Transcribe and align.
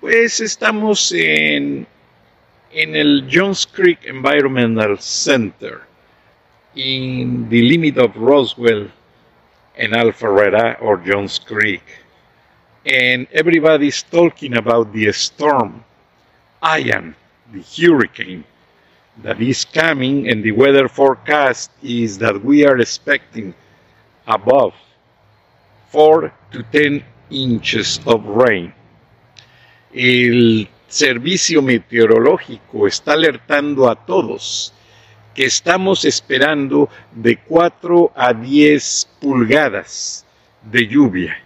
Pues 0.00 0.40
estamos 0.40 1.10
en, 1.10 1.84
en 2.72 2.94
el 2.94 3.28
Jones 3.28 3.66
Creek 3.66 4.04
Environmental 4.04 4.96
Center, 5.00 5.80
in 6.76 7.48
the 7.48 7.60
limit 7.62 7.98
of 7.98 8.14
Roswell 8.16 8.88
and 9.76 9.92
Alpharetta 9.94 10.80
or 10.80 10.98
Jones 10.98 11.40
Creek. 11.40 11.82
And 12.86 13.26
everybody's 13.32 14.04
talking 14.04 14.56
about 14.56 14.92
the 14.92 15.10
storm, 15.12 15.84
Ian, 16.64 17.16
the 17.52 17.62
hurricane 17.62 18.44
that 19.24 19.42
is 19.42 19.64
coming, 19.64 20.28
and 20.28 20.44
the 20.44 20.52
weather 20.52 20.88
forecast 20.88 21.72
is 21.82 22.18
that 22.18 22.44
we 22.44 22.64
are 22.64 22.78
expecting 22.78 23.52
above 24.28 24.74
4 25.90 26.32
to 26.52 26.62
10 26.70 27.02
inches 27.30 27.98
of 28.06 28.24
rain. 28.26 28.72
El 29.92 30.68
servicio 30.86 31.62
meteorológico 31.62 32.86
está 32.86 33.12
alertando 33.12 33.88
a 33.88 33.94
todos 34.06 34.72
que 35.34 35.44
estamos 35.44 36.04
esperando 36.04 36.88
de 37.12 37.36
4 37.36 38.12
a 38.14 38.32
10 38.32 39.08
pulgadas 39.20 40.26
de 40.62 40.86
lluvia. 40.86 41.38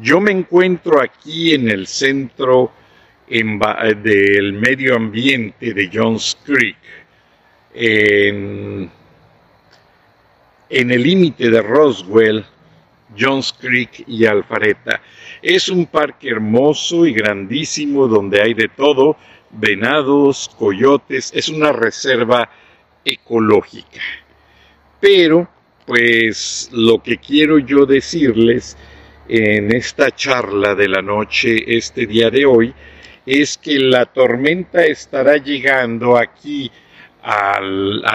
Yo 0.00 0.20
me 0.20 0.32
encuentro 0.32 1.00
aquí 1.00 1.54
en 1.54 1.70
el 1.70 1.86
centro 1.86 2.72
del 3.26 4.52
medio 4.52 4.96
ambiente 4.96 5.72
de 5.72 5.90
Jones 5.92 6.36
Creek, 6.44 6.76
en, 7.74 8.90
en 10.68 10.90
el 10.90 11.02
límite 11.02 11.48
de 11.48 11.62
Roswell, 11.62 12.44
Jones 13.18 13.54
Creek 13.58 14.04
y 14.06 14.26
Alfareta. 14.26 15.00
Es 15.40 15.68
un 15.68 15.86
parque 15.86 16.30
hermoso 16.30 17.06
y 17.06 17.12
grandísimo 17.12 18.06
donde 18.08 18.40
hay 18.40 18.54
de 18.54 18.68
todo, 18.68 19.16
venados, 19.50 20.50
coyotes, 20.58 21.32
es 21.34 21.48
una 21.48 21.72
reserva 21.72 22.48
ecológica. 23.04 24.00
Pero, 25.00 25.48
pues 25.86 26.70
lo 26.72 27.02
que 27.02 27.18
quiero 27.18 27.58
yo 27.58 27.86
decirles 27.86 28.76
en 29.28 29.74
esta 29.74 30.10
charla 30.10 30.74
de 30.74 30.88
la 30.88 31.02
noche, 31.02 31.76
este 31.76 32.06
día 32.06 32.30
de 32.30 32.44
hoy, 32.44 32.74
es 33.26 33.58
que 33.58 33.78
la 33.78 34.06
tormenta 34.06 34.84
estará 34.84 35.36
llegando 35.36 36.16
aquí 36.16 36.70
a 37.24 37.60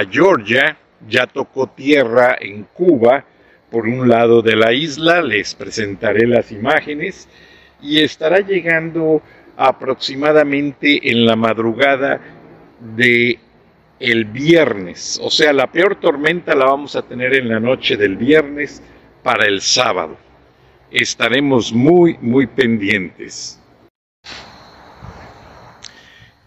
Georgia, 0.10 0.78
ya 1.08 1.28
tocó 1.28 1.68
tierra 1.68 2.38
en 2.40 2.64
Cuba, 2.74 3.24
por 3.70 3.88
un 3.88 4.08
lado 4.08 4.42
de 4.42 4.56
la 4.56 4.74
isla, 4.74 5.22
les 5.22 5.56
presentaré 5.56 6.26
las 6.28 6.52
imágenes 6.52 7.28
y 7.82 8.00
estará 8.00 8.40
llegando 8.40 9.22
aproximadamente 9.58 11.10
en 11.10 11.26
la 11.26 11.36
madrugada 11.36 12.22
de 12.80 13.40
el 14.00 14.26
viernes, 14.26 15.20
o 15.24 15.32
sea, 15.32 15.52
la 15.54 15.72
peor 15.72 15.96
tormenta 16.00 16.54
la 16.54 16.66
vamos 16.66 16.96
a 16.96 17.02
tener 17.02 17.34
en 17.34 17.50
la 17.50 17.60
noche 17.60 17.98
del 17.98 18.16
viernes 18.16 18.82
para 19.24 19.48
el 19.48 19.60
sábado. 19.62 20.18
Estaremos 20.92 21.74
muy, 21.74 22.16
muy 22.22 22.46
pendientes. 22.46 23.60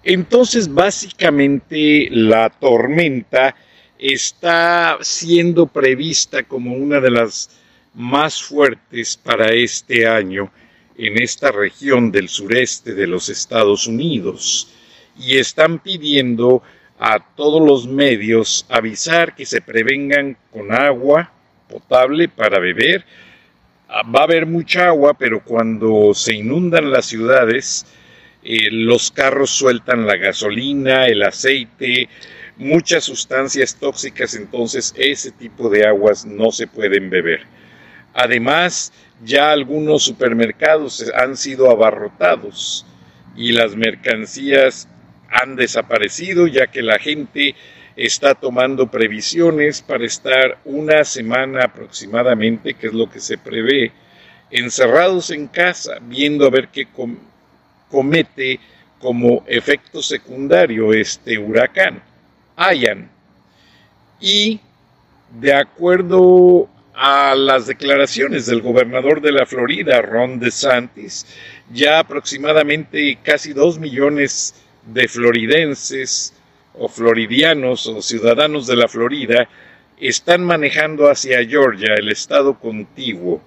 Entonces, 0.02 0.72
básicamente, 0.72 2.08
la 2.10 2.48
tormenta 2.48 3.54
está 4.00 4.96
siendo 5.02 5.66
prevista 5.66 6.42
como 6.42 6.74
una 6.74 7.00
de 7.00 7.10
las 7.10 7.50
más 7.92 8.42
fuertes 8.42 9.20
para 9.22 9.48
este 9.48 10.08
año 10.08 10.50
en 10.96 11.22
esta 11.22 11.52
región 11.52 12.10
del 12.10 12.30
sureste 12.30 12.94
de 12.94 13.06
los 13.06 13.28
Estados 13.28 13.86
Unidos 13.86 14.72
y 15.18 15.36
están 15.36 15.80
pidiendo 15.80 16.62
a 16.98 17.18
todos 17.18 17.66
los 17.66 17.86
medios 17.86 18.64
avisar 18.70 19.34
que 19.34 19.44
se 19.44 19.60
prevengan 19.60 20.36
con 20.50 20.72
agua 20.72 21.30
potable 21.68 22.28
para 22.28 22.58
beber. 22.58 23.04
Ah, 23.86 24.02
va 24.02 24.20
a 24.20 24.24
haber 24.24 24.46
mucha 24.46 24.88
agua, 24.88 25.14
pero 25.14 25.44
cuando 25.44 26.14
se 26.14 26.34
inundan 26.34 26.90
las 26.90 27.06
ciudades, 27.06 27.86
eh, 28.42 28.70
los 28.70 29.10
carros 29.10 29.50
sueltan 29.50 30.06
la 30.06 30.16
gasolina, 30.16 31.06
el 31.06 31.22
aceite, 31.22 32.08
muchas 32.60 33.04
sustancias 33.04 33.74
tóxicas, 33.74 34.34
entonces 34.34 34.94
ese 34.96 35.32
tipo 35.32 35.70
de 35.70 35.86
aguas 35.86 36.26
no 36.26 36.52
se 36.52 36.66
pueden 36.66 37.08
beber. 37.08 37.40
Además, 38.12 38.92
ya 39.24 39.50
algunos 39.50 40.02
supermercados 40.02 41.10
han 41.14 41.38
sido 41.38 41.70
abarrotados 41.70 42.84
y 43.34 43.52
las 43.52 43.74
mercancías 43.74 44.88
han 45.30 45.56
desaparecido 45.56 46.46
ya 46.46 46.66
que 46.66 46.82
la 46.82 46.98
gente 46.98 47.54
está 47.96 48.34
tomando 48.34 48.90
previsiones 48.90 49.80
para 49.80 50.04
estar 50.04 50.58
una 50.66 51.04
semana 51.04 51.64
aproximadamente, 51.64 52.74
que 52.74 52.88
es 52.88 52.92
lo 52.92 53.08
que 53.08 53.20
se 53.20 53.38
prevé, 53.38 53.92
encerrados 54.50 55.30
en 55.30 55.46
casa, 55.46 55.98
viendo 56.02 56.46
a 56.46 56.50
ver 56.50 56.68
qué 56.68 56.86
comete 57.88 58.60
como 58.98 59.44
efecto 59.46 60.02
secundario 60.02 60.92
este 60.92 61.38
huracán 61.38 62.09
hayan. 62.60 63.10
Y 64.20 64.60
de 65.40 65.54
acuerdo 65.54 66.68
a 66.94 67.34
las 67.34 67.66
declaraciones 67.66 68.44
del 68.46 68.60
gobernador 68.60 69.22
de 69.22 69.32
la 69.32 69.46
Florida, 69.46 70.02
Ron 70.02 70.38
DeSantis, 70.38 71.26
ya 71.72 72.00
aproximadamente 72.00 73.18
casi 73.22 73.54
dos 73.54 73.78
millones 73.78 74.54
de 74.84 75.08
floridenses 75.08 76.34
o 76.74 76.88
floridianos 76.88 77.86
o 77.86 78.02
ciudadanos 78.02 78.66
de 78.66 78.76
la 78.76 78.88
Florida 78.88 79.48
están 79.98 80.44
manejando 80.44 81.08
hacia 81.08 81.44
Georgia, 81.46 81.94
el 81.94 82.10
estado 82.10 82.58
contiguo, 82.58 83.42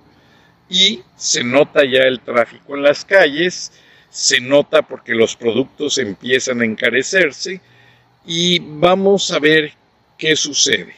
y 0.70 1.04
se 1.16 1.44
nota 1.44 1.82
ya 1.84 2.02
el 2.02 2.20
tráfico 2.22 2.76
en 2.76 2.84
las 2.84 3.06
calles, 3.06 3.72
se 4.10 4.40
nota 4.40 4.82
porque 4.82 5.14
los 5.14 5.36
productos 5.36 5.98
empiezan 6.00 6.62
a 6.62 6.66
encarecerse, 6.66 7.62
y 8.26 8.60
vamos 8.60 9.32
a 9.32 9.40
ver 9.40 9.74
qué 10.18 10.36
sucede. 10.36 10.96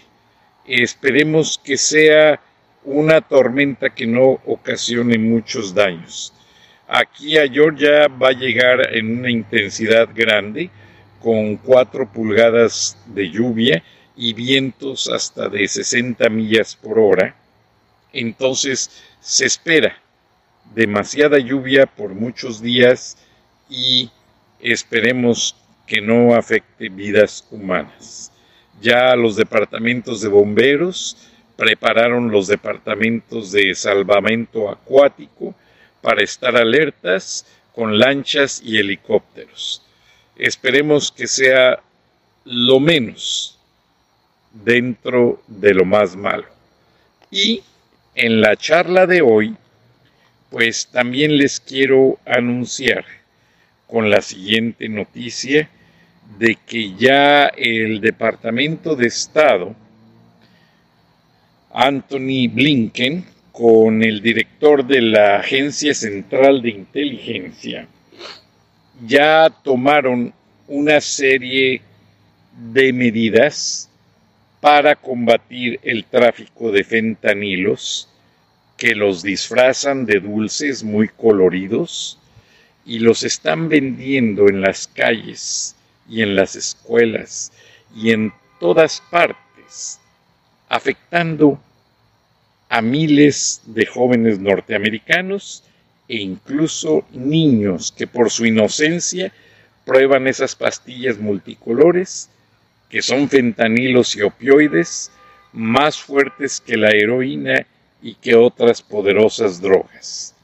Esperemos 0.66 1.60
que 1.63 1.77
sea 1.77 2.39
una 2.83 3.22
tormenta 3.22 3.89
que 3.89 4.06
no 4.06 4.39
ocasione 4.45 5.18
muchos 5.18 5.74
daños. 5.74 6.33
Aquí 6.88 7.38
a 7.38 7.48
Georgia 7.48 8.07
va 8.07 8.30
a 8.30 8.39
llegar 8.39 8.95
en 8.95 9.19
una 9.19 9.31
intensidad 9.31 10.10
grande, 10.13 10.69
con 11.19 11.57
4 11.57 12.12
pulgadas 12.12 12.95
de 13.07 13.31
lluvia 13.31 13.83
y 14.16 14.33
vientos 14.33 15.10
hasta 15.10 15.50
de 15.50 15.68
60 15.68 16.30
millas 16.30 16.75
por 16.75 17.00
hora. 17.00 17.36
Entonces 18.13 19.04
se 19.19 19.48
espera 19.48 19.98
demasiada 20.75 21.39
lluvia 21.39 21.88
por 21.88 22.13
muchos 22.13 22.62
días 22.62 23.18
y 23.68 24.12
esperemos 24.60 25.56
que 25.85 26.01
no 26.01 26.35
afecte 26.35 26.89
vidas 26.89 27.47
humanas. 27.51 28.31
Ya 28.81 29.15
los 29.15 29.35
departamentos 29.35 30.21
de 30.21 30.29
bomberos 30.29 31.17
prepararon 31.55 32.31
los 32.31 32.47
departamentos 32.47 33.51
de 33.51 33.73
salvamento 33.75 34.69
acuático 34.69 35.55
para 36.01 36.23
estar 36.23 36.55
alertas 36.55 37.45
con 37.73 37.97
lanchas 37.97 38.61
y 38.63 38.77
helicópteros. 38.77 39.81
Esperemos 40.35 41.11
que 41.11 41.27
sea 41.27 41.81
lo 42.43 42.79
menos 42.79 43.57
dentro 44.51 45.41
de 45.47 45.73
lo 45.73 45.85
más 45.85 46.15
malo. 46.15 46.45
Y 47.31 47.63
en 48.13 48.41
la 48.41 48.55
charla 48.55 49.07
de 49.07 49.21
hoy, 49.21 49.55
pues 50.49 50.87
también 50.87 51.37
les 51.37 51.59
quiero 51.59 52.17
anunciar 52.25 53.05
con 53.87 54.09
la 54.09 54.21
siguiente 54.21 54.89
noticia 54.89 55.69
de 56.39 56.57
que 56.65 56.95
ya 56.95 57.47
el 57.47 58.01
Departamento 58.01 58.95
de 58.95 59.07
Estado, 59.07 59.75
Anthony 61.71 62.49
Blinken, 62.51 63.25
con 63.51 64.03
el 64.03 64.21
director 64.21 64.85
de 64.85 65.01
la 65.01 65.37
Agencia 65.37 65.93
Central 65.93 66.61
de 66.61 66.69
Inteligencia, 66.71 67.87
ya 69.05 69.49
tomaron 69.63 70.33
una 70.67 70.99
serie 70.99 71.81
de 72.73 72.91
medidas 72.91 73.89
para 74.59 74.95
combatir 74.95 75.79
el 75.83 76.05
tráfico 76.05 76.71
de 76.71 76.83
fentanilos 76.83 78.09
que 78.77 78.95
los 78.95 79.23
disfrazan 79.23 80.05
de 80.05 80.19
dulces 80.19 80.83
muy 80.83 81.07
coloridos 81.07 82.19
y 82.85 82.99
los 82.99 83.23
están 83.23 83.67
vendiendo 83.67 84.47
en 84.47 84.61
las 84.61 84.87
calles 84.87 85.75
y 86.07 86.21
en 86.21 86.35
las 86.35 86.55
escuelas 86.55 87.51
y 87.95 88.11
en 88.11 88.31
todas 88.59 89.01
partes, 89.09 89.99
afectando 90.69 91.59
a 92.69 92.81
miles 92.81 93.61
de 93.65 93.85
jóvenes 93.85 94.39
norteamericanos 94.39 95.63
e 96.07 96.17
incluso 96.17 97.05
niños 97.11 97.91
que 97.91 98.05
por 98.05 98.29
su 98.29 98.45
inocencia 98.45 99.31
prueban 99.85 100.27
esas 100.27 100.55
pastillas 100.55 101.17
multicolores 101.17 102.29
que 102.89 103.01
son 103.01 103.29
fentanilos 103.29 104.15
y 104.15 104.21
opioides 104.21 105.11
más 105.53 105.97
fuertes 105.97 106.61
que 106.61 106.77
la 106.77 106.89
heroína 106.89 107.65
y 108.01 108.15
que 108.15 108.35
otras 108.35 108.81
poderosas 108.81 109.61
drogas. 109.61 110.34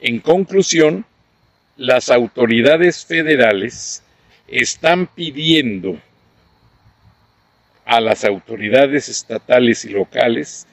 En 0.00 0.20
conclusión, 0.20 1.04
las 1.76 2.10
autoridades 2.10 3.04
federales 3.04 4.02
están 4.46 5.06
pidiendo 5.06 5.98
a 7.84 8.00
las 8.00 8.24
autoridades 8.24 9.08
estatales 9.08 9.84
y 9.84 9.90
locales 9.90 10.66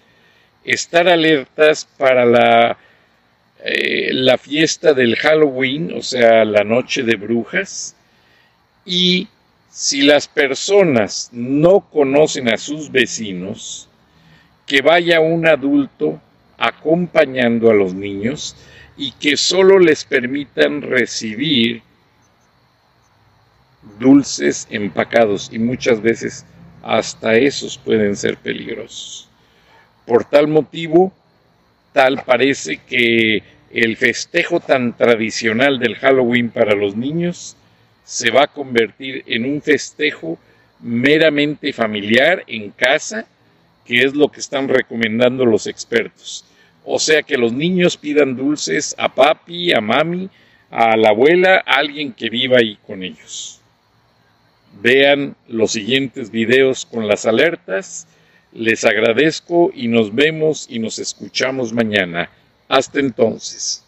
estar 0.66 1.08
alertas 1.08 1.86
para 1.98 2.26
la, 2.26 2.78
eh, 3.64 4.10
la 4.14 4.38
fiesta 4.38 4.94
del 4.94 5.16
Halloween, 5.16 5.94
o 5.96 6.02
sea, 6.02 6.44
la 6.44 6.64
noche 6.64 7.04
de 7.04 7.16
brujas, 7.16 7.96
y 8.86 9.28
si 9.70 10.02
las 10.02 10.28
personas 10.28 11.30
no 11.32 11.82
conocen 11.92 12.50
a 12.50 12.58
sus 12.58 12.92
vecinos, 12.92 13.88
que 14.66 14.82
vaya 14.82 15.20
un 15.20 15.48
adulto 15.48 16.22
acompañando 16.58 17.70
a 17.70 17.74
los 17.74 17.94
niños 17.94 18.56
y 18.98 19.12
que 19.14 19.38
solo 19.38 19.80
les 19.80 20.04
permitan 20.06 20.82
recibir 20.82 21.82
dulces 24.00 24.68
empacados 24.70 25.50
y 25.52 25.60
muchas 25.60 26.02
veces 26.02 26.46
hasta 26.82 27.36
esos 27.36 27.78
pueden 27.78 28.16
ser 28.16 28.38
peligrosos. 28.38 29.30
Por 30.06 30.26
tal 30.26 30.48
motivo, 30.48 31.14
tal 31.94 32.24
parece 32.24 32.78
que 32.78 33.44
el 33.72 33.98
festejo 33.98 34.60
tan 34.60 34.96
tradicional 34.96 35.80
del 35.80 35.96
Halloween 35.96 36.50
para 36.50 36.76
los 36.76 36.96
niños 36.96 37.56
se 38.04 38.30
va 38.30 38.44
a 38.44 38.48
convertir 38.48 39.24
en 39.28 39.46
un 39.46 39.62
festejo 39.62 40.38
meramente 40.82 41.72
familiar 41.72 42.44
en 42.48 42.72
casa, 42.72 43.26
que 43.86 44.04
es 44.04 44.14
lo 44.14 44.30
que 44.30 44.42
están 44.42 44.68
recomendando 44.68 45.46
los 45.46 45.68
expertos. 45.68 46.46
O 46.86 47.00
sea 47.00 47.24
que 47.24 47.38
los 47.38 47.54
niños 47.54 47.98
pidan 47.98 48.36
dulces 48.36 48.94
a 48.98 49.14
papi, 49.14 49.74
a 49.74 49.80
mami, 49.80 50.30
a 50.70 50.98
la 50.98 51.10
abuela, 51.10 51.64
a 51.66 51.76
alguien 51.76 52.14
que 52.14 52.30
viva 52.30 52.58
ahí 52.58 52.78
con 52.86 53.04
ellos. 53.04 53.62
Vean 54.82 55.36
los 55.48 55.72
siguientes 55.72 56.30
videos 56.30 56.86
con 56.86 57.08
las 57.08 57.26
alertas. 57.26 58.08
Les 58.52 58.84
agradezco 58.84 59.72
y 59.74 59.88
nos 59.88 60.14
vemos 60.14 60.68
y 60.70 60.80
nos 60.80 61.00
escuchamos 61.00 61.72
mañana. 61.74 62.30
Hasta 62.68 63.00
entonces. 63.00 63.84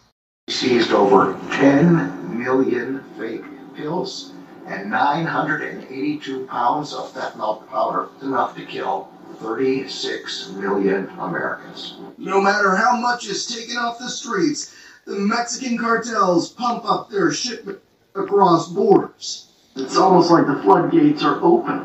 Seized 0.48 0.92
over 0.92 1.34
10 1.58 2.38
million 2.38 3.02
fake 3.18 3.44
pills 3.74 4.32
and 4.68 4.90
982 4.90 6.46
pounds 6.48 6.94
of 6.94 7.12
fentanyl 7.12 7.66
powder, 7.68 8.08
enough 8.22 8.54
to 8.54 8.64
kill 8.64 9.08
36 9.40 10.50
million 10.50 11.08
Americans. 11.18 11.96
No 12.18 12.40
matter 12.40 12.74
how 12.74 12.96
much 12.96 13.26
is 13.26 13.46
taken 13.46 13.76
off 13.76 13.98
the 13.98 14.08
streets, 14.08 14.74
the 15.06 15.16
Mexican 15.16 15.78
cartels 15.78 16.50
pump 16.52 16.84
up 16.84 17.10
their 17.10 17.32
shipment 17.32 17.78
across 18.14 18.68
borders. 18.68 19.48
It's 19.76 19.96
almost 19.96 20.30
like 20.30 20.46
the 20.46 20.60
floodgates 20.62 21.22
are 21.22 21.40
open. 21.42 21.78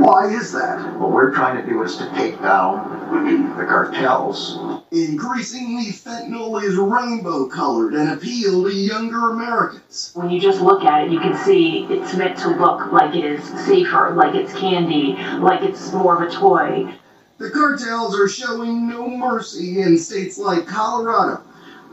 Why 0.00 0.28
is 0.28 0.52
that? 0.52 0.96
What 0.98 1.10
we're 1.10 1.34
trying 1.34 1.62
to 1.62 1.68
do 1.70 1.82
is 1.82 1.96
to 1.96 2.08
take 2.14 2.40
down 2.40 2.99
the 3.10 3.66
cartels. 3.66 4.58
Increasingly, 4.90 5.92
fentanyl 5.92 6.62
is 6.62 6.76
rainbow 6.76 7.46
colored 7.48 7.94
and 7.94 8.10
appeal 8.10 8.64
to 8.64 8.72
younger 8.72 9.30
Americans. 9.30 10.12
When 10.14 10.30
you 10.30 10.40
just 10.40 10.60
look 10.60 10.84
at 10.84 11.04
it, 11.04 11.12
you 11.12 11.20
can 11.20 11.36
see 11.44 11.86
it's 11.90 12.14
meant 12.14 12.38
to 12.38 12.48
look 12.48 12.92
like 12.92 13.14
it 13.14 13.24
is 13.24 13.44
safer, 13.66 14.14
like 14.14 14.34
it's 14.34 14.52
candy, 14.58 15.16
like 15.38 15.62
it's 15.62 15.92
more 15.92 16.22
of 16.22 16.28
a 16.28 16.32
toy. 16.32 16.94
The 17.38 17.50
cartels 17.50 18.18
are 18.18 18.28
showing 18.28 18.88
no 18.88 19.08
mercy 19.08 19.80
in 19.80 19.98
states 19.98 20.38
like 20.38 20.66
Colorado, 20.66 21.42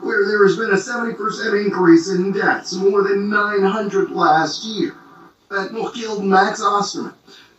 where 0.01 0.27
there 0.27 0.45
has 0.45 0.57
been 0.57 0.71
a 0.71 0.73
70% 0.73 1.65
increase 1.65 2.09
in 2.09 2.31
deaths, 2.31 2.73
more 2.73 3.03
than 3.03 3.29
900 3.29 4.11
last 4.11 4.65
year. 4.65 4.95
Fentanyl 5.49 5.93
killed 5.93 6.25
Max 6.25 6.61
Osterman, 6.61 7.13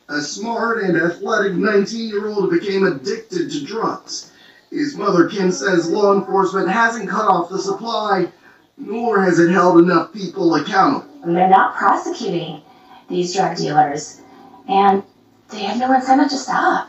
a 0.09 0.21
smart 0.21 0.83
and 0.83 0.97
athletic 0.97 1.55
19 1.55 2.09
year 2.09 2.29
old 2.29 2.51
became 2.51 2.87
addicted 2.87 3.51
to 3.51 3.65
drugs. 3.65 4.33
His 4.71 4.97
mother, 4.97 5.29
Kim, 5.29 5.51
says 5.53 5.89
law 5.89 6.15
enforcement 6.15 6.69
hasn't 6.69 7.09
cut 7.09 7.29
off 7.29 7.51
the 7.51 7.59
supply, 7.59 8.31
nor 8.77 9.23
has 9.23 9.39
it 9.39 9.51
held 9.51 9.79
enough 9.79 10.13
people 10.13 10.55
accountable. 10.55 11.07
They're 11.25 11.49
not 11.49 11.75
prosecuting 11.77 12.63
these 13.09 13.35
drug 13.35 13.57
dealers, 13.57 14.21
and 14.69 15.03
they 15.51 15.61
have 15.61 15.79
no 15.79 15.93
incentive 15.95 16.31
to 16.31 16.37
stop. 16.37 16.89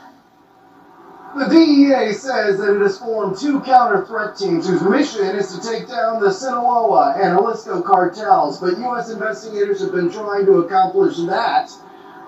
The 1.37 1.47
DEA 1.47 2.13
says 2.13 2.57
that 2.57 2.75
it 2.75 2.81
has 2.81 2.97
formed 2.97 3.37
two 3.37 3.61
counter 3.61 4.05
threat 4.05 4.35
teams 4.35 4.67
whose 4.67 4.81
mission 4.81 5.35
is 5.35 5.55
to 5.55 5.61
take 5.61 5.87
down 5.87 6.19
the 6.19 6.31
Sinaloa 6.31 7.15
and 7.17 7.37
Jalisco 7.37 7.81
cartels, 7.81 8.59
but 8.59 8.77
U.S. 8.79 9.11
investigators 9.11 9.79
have 9.81 9.91
been 9.91 10.11
trying 10.11 10.45
to 10.47 10.59
accomplish 10.59 11.17
that 11.27 11.71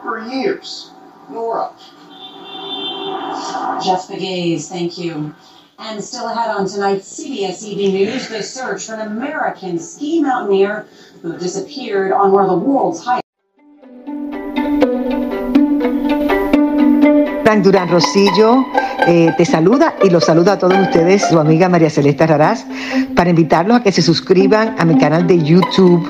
for 0.01 0.19
years. 0.19 0.91
Nora. 1.29 1.71
Jeff 3.83 4.07
Gaze, 4.09 4.69
thank 4.69 4.97
you. 4.97 5.33
And 5.79 6.03
still 6.03 6.27
ahead 6.27 6.49
on 6.55 6.67
tonight's 6.67 7.19
CBS 7.19 7.63
Evening 7.63 7.93
News, 7.93 8.27
the 8.27 8.43
search 8.43 8.85
for 8.85 8.93
an 8.93 9.07
American 9.07 9.79
ski 9.79 10.21
mountaineer 10.21 10.85
who 11.21 11.37
disappeared 11.37 12.11
on 12.11 12.31
one 12.31 12.43
of 12.43 12.51
the 12.51 12.57
world's 12.57 13.03
highest. 13.03 13.21
Frank 17.43 17.65
Durán 17.65 17.89
Rosillo 17.89 18.63
eh, 19.07 19.33
te 19.35 19.45
saluda 19.45 19.95
y 20.03 20.09
los 20.09 20.23
saluda 20.25 20.53
a 20.53 20.57
todos 20.57 20.77
ustedes, 20.77 21.27
su 21.27 21.39
amiga 21.39 21.67
María 21.67 21.89
Celeste 21.89 22.27
Raraz, 22.27 22.65
para 23.15 23.31
invitarlos 23.31 23.77
a 23.77 23.83
que 23.83 23.91
se 23.91 24.01
suscriban 24.03 24.75
a 24.77 24.85
mi 24.85 24.97
canal 24.97 25.25
de 25.25 25.41
YouTube 25.41 26.09